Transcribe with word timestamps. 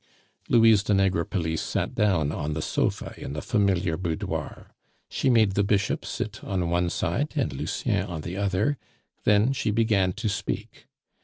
Louise 0.49 0.81
de 0.81 0.93
Negrepelisse 0.95 1.59
sat 1.61 1.93
down 1.93 2.31
on 2.31 2.53
the 2.53 2.61
sofa 2.63 3.13
in 3.19 3.33
the 3.33 3.41
familiar 3.43 3.97
boudoir. 3.97 4.71
She 5.11 5.29
made 5.29 5.51
the 5.51 5.61
Bishop 5.63 6.05
sit 6.05 6.43
on 6.43 6.71
one 6.71 6.89
side 6.89 7.33
and 7.35 7.53
Lucien 7.53 8.07
on 8.07 8.21
the 8.21 8.35
other, 8.35 8.79
then 9.25 9.53
she 9.53 9.69
began 9.69 10.11
to 10.13 10.27
speak. 10.27 10.87